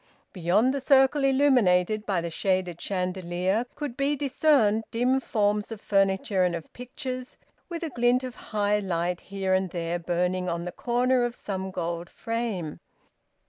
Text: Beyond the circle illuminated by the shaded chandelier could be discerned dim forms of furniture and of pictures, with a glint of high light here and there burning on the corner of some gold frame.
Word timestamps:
Beyond 0.33 0.73
the 0.73 0.81
circle 0.81 1.23
illuminated 1.23 2.07
by 2.07 2.21
the 2.21 2.31
shaded 2.31 2.81
chandelier 2.81 3.67
could 3.75 3.95
be 3.95 4.15
discerned 4.15 4.83
dim 4.89 5.19
forms 5.19 5.71
of 5.71 5.79
furniture 5.79 6.43
and 6.43 6.55
of 6.55 6.73
pictures, 6.73 7.37
with 7.69 7.83
a 7.83 7.91
glint 7.91 8.23
of 8.23 8.33
high 8.33 8.79
light 8.79 9.19
here 9.19 9.53
and 9.53 9.69
there 9.69 9.99
burning 9.99 10.49
on 10.49 10.65
the 10.65 10.71
corner 10.71 11.23
of 11.23 11.35
some 11.35 11.69
gold 11.69 12.09
frame. 12.09 12.79